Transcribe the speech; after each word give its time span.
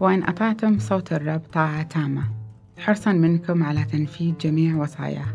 وإن 0.00 0.22
أطعتم 0.22 0.78
صوت 0.78 1.12
الرب 1.12 1.40
طاعة 1.52 1.82
تامة. 1.82 2.24
حرصا 2.78 3.12
منكم 3.12 3.62
على 3.62 3.84
تنفيذ 3.84 4.34
جميع 4.40 4.76
وصاياه 4.76 5.26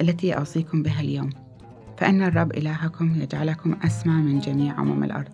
التي 0.00 0.32
أوصيكم 0.32 0.82
بها 0.82 1.00
اليوم. 1.00 1.30
فإن 1.98 2.22
الرب 2.22 2.52
إلهكم 2.52 3.14
يجعلكم 3.14 3.76
أسمى 3.84 4.12
من 4.12 4.38
جميع 4.38 4.78
أمم 4.78 5.04
الأرض. 5.04 5.32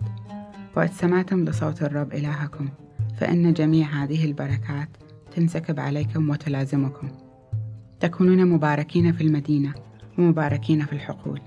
وإذ 0.76 0.90
سمعتم 0.92 1.44
لصوت 1.44 1.82
الرب 1.82 2.12
إلهكم 2.12 2.68
فإن 3.16 3.52
جميع 3.52 3.86
هذه 3.86 4.24
البركات 4.24 4.88
تنسكب 5.36 5.80
عليكم 5.80 6.30
وتلازمكم. 6.30 7.08
تكونون 8.00 8.46
مباركين 8.46 9.12
في 9.12 9.20
المدينة 9.20 9.74
ومباركين 10.18 10.84
في 10.84 10.92
الحقول 10.92 11.40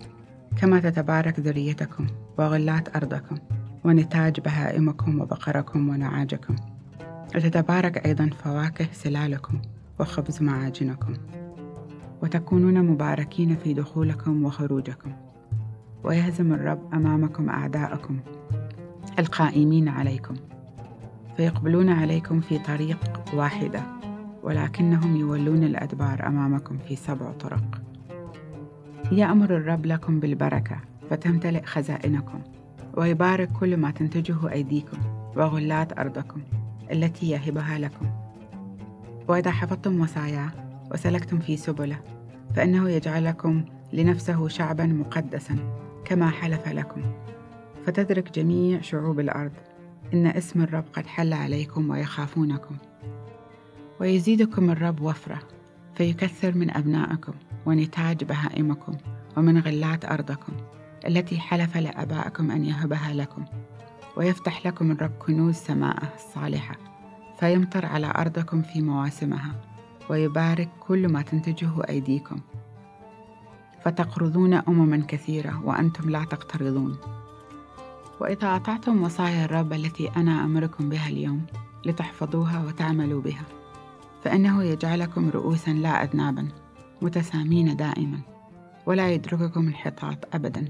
كما 0.57 0.79
تتبارك 0.79 1.39
ذريتكم 1.39 2.07
وغلات 2.37 2.95
أرضكم 2.95 3.37
ونتاج 3.83 4.39
بهائمكم 4.39 5.21
وبقركم 5.21 5.89
ونعاجكم. 5.89 6.55
وتتبارك 7.35 8.05
أيضا 8.05 8.29
فواكه 8.43 8.87
سلالكم 8.93 9.61
وخبز 9.99 10.41
معاجنكم 10.41 11.13
وتكونون 12.21 12.83
مباركين 12.83 13.55
في 13.55 13.73
دخولكم 13.73 14.45
وخروجكم. 14.45 15.11
ويهزم 16.03 16.53
الرب 16.53 16.93
أمامكم 16.93 17.49
أعداءكم 17.49 18.19
القائمين 19.19 19.89
عليكم 19.89 20.35
فيقبلون 21.37 21.89
عليكم 21.89 22.39
في 22.41 22.59
طريق 22.59 23.21
واحدة 23.33 23.81
ولكنهم 24.43 25.15
يولون 25.15 25.63
الأدبار 25.63 26.27
أمامكم 26.27 26.77
في 26.77 26.95
سبع 26.95 27.31
طرق. 27.31 27.81
يأمر 29.11 29.57
الرب 29.57 29.85
لكم 29.85 30.19
بالبركة 30.19 30.77
فتمتلئ 31.09 31.63
خزائنكم 31.63 32.41
ويبارك 32.97 33.51
كل 33.51 33.77
ما 33.77 33.91
تنتجه 33.91 34.51
أيديكم 34.51 34.97
وغلات 35.35 35.99
أرضكم. 35.99 36.41
التي 36.91 37.29
يهبها 37.29 37.79
لكم. 37.79 38.09
وإذا 39.27 39.51
حفظتم 39.51 40.01
وصاياه 40.01 40.51
وسلكتم 40.91 41.39
في 41.39 41.57
سبله 41.57 41.99
فإنه 42.55 42.89
يجعلكم 42.89 43.65
لنفسه 43.93 44.47
شعبا 44.47 44.85
مقدسا 44.85 45.57
كما 46.05 46.29
حلف 46.29 46.67
لكم. 46.67 47.01
فتدرك 47.85 48.35
جميع 48.39 48.81
شعوب 48.81 49.19
الأرض 49.19 49.51
إن 50.13 50.27
اسم 50.27 50.61
الرب 50.61 50.85
قد 50.93 51.05
حل 51.05 51.33
عليكم 51.33 51.89
ويخافونكم. 51.89 52.77
ويزيدكم 53.99 54.69
الرب 54.69 55.01
وفرة 55.01 55.39
فيكثر 55.95 56.55
من 56.57 56.77
أبنائكم 56.77 57.33
ونتاج 57.65 58.23
بهائمكم 58.23 58.97
ومن 59.37 59.57
غلات 59.59 60.05
أرضكم 60.05 60.53
التي 61.07 61.39
حلف 61.39 61.77
لآبائكم 61.77 62.51
أن 62.51 62.65
يهبها 62.65 63.13
لكم. 63.13 63.45
ويفتح 64.17 64.67
لكم 64.67 64.91
الرب 64.91 65.11
كنوز 65.19 65.55
سماءه 65.55 66.13
الصالحة 66.15 66.75
فيمطر 67.39 67.85
على 67.85 68.13
أرضكم 68.17 68.61
في 68.61 68.81
مواسمها 68.81 69.55
ويبارك 70.09 70.69
كل 70.79 71.07
ما 71.07 71.21
تنتجه 71.21 71.71
أيديكم. 71.89 72.39
فتقرضون 73.83 74.53
أمما 74.53 75.03
كثيرة 75.07 75.61
وأنتم 75.65 76.09
لا 76.09 76.23
تقترضون. 76.23 76.97
وإذا 78.21 78.55
أطعتم 78.55 79.03
وصايا 79.03 79.45
الرب 79.45 79.73
التي 79.73 80.09
أنا 80.09 80.45
أمركم 80.45 80.89
بها 80.89 81.09
اليوم 81.09 81.45
لتحفظوها 81.85 82.65
وتعملوا 82.67 83.21
بها 83.21 83.43
فإنه 84.23 84.63
يجعلكم 84.63 85.29
رؤوسا 85.29 85.71
لا 85.71 86.03
أذنابا 86.03 86.47
متسامين 87.01 87.75
دائما 87.75 88.19
ولا 88.85 89.11
يدرككم 89.11 89.67
الحطاط 89.67 90.35
أبدا. 90.35 90.65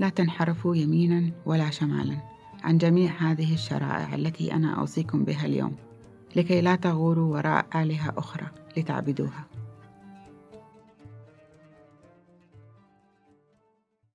لا 0.00 0.08
تنحرفوا 0.08 0.76
يمينا 0.76 1.30
ولا 1.46 1.70
شمالا. 1.70 2.37
عن 2.64 2.78
جميع 2.78 3.10
هذه 3.18 3.54
الشرائع 3.54 4.14
التي 4.14 4.52
أنا 4.52 4.74
أوصيكم 4.80 5.24
بها 5.24 5.46
اليوم 5.46 5.76
لكي 6.36 6.60
لا 6.60 6.76
تغوروا 6.76 7.36
وراء 7.36 7.66
آلهة 7.74 8.14
أخرى 8.16 8.46
لتعبدوها. 8.76 9.57